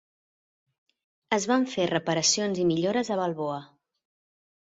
Es 1.37 1.45
van 1.51 1.67
fer 1.73 1.85
reparacions 1.91 2.63
i 2.65 2.67
millores 2.71 3.13
a 3.13 3.19
Balboa. 3.21 3.61